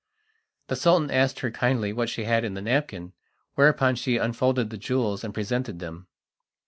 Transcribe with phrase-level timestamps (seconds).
[0.65, 3.13] The Sultan asked her kindly what she had in the napkin,
[3.53, 6.07] whereupon she unfolded the jewels and presented them.